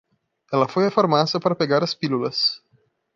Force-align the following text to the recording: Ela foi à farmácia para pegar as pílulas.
Ela 0.51 0.67
foi 0.67 0.87
à 0.87 0.89
farmácia 0.97 1.39
para 1.39 1.53
pegar 1.53 1.83
as 1.83 1.93
pílulas. 1.93 2.59